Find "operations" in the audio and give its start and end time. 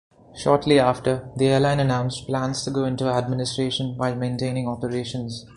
4.67-5.45